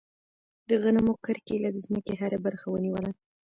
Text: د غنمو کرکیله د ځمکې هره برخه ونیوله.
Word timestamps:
د 0.69 0.69
غنمو 0.83 1.13
کرکیله 1.25 1.69
د 1.73 1.77
ځمکې 1.87 2.13
هره 2.21 2.37
برخه 2.45 2.67
ونیوله. 2.69 3.11